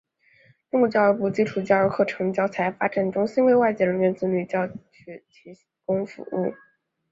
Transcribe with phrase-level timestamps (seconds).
[0.71, 5.15] 中国教育部基础教育课程教材发展中心为外籍人员子女学校等提
[5.85, 6.55] 供服务。